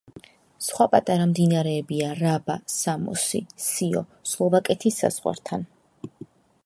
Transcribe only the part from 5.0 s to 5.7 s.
საზღვართან.